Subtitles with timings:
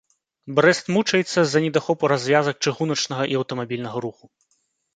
[0.59, 4.25] Брэст мучаецца з-за недахопу развязак чыгуначнага і аўтамабільнага руху.